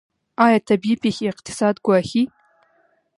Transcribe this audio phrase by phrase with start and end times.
[0.45, 2.23] آیا طبیعي پیښې اقتصاد ګواښي؟